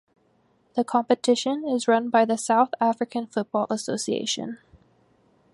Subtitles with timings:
[0.73, 4.57] The competition is run by the South African Football Association.